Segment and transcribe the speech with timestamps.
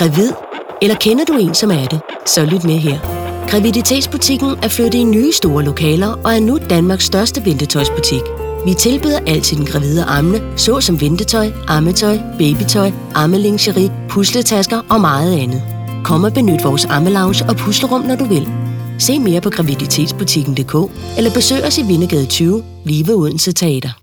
[0.00, 0.32] Gravid?
[0.82, 2.00] Eller kender du en, som er det?
[2.26, 2.98] Så lyt med her.
[3.50, 8.20] Graviditetsbutikken er flyttet i nye store lokaler og er nu Danmarks største ventetøjsbutik.
[8.66, 15.38] Vi tilbyder alt til den gravide ammende, såsom ventetøj, ammetøj, babytøj, ammelingeri, pusletasker og meget
[15.38, 15.62] andet.
[16.04, 18.48] Kom og benyt vores ammelounge og puslerum, når du vil.
[18.98, 20.74] Se mere på graviditetsbutikken.dk
[21.16, 24.00] eller besøg os i Vindegade 20, lige ved Odense Teater.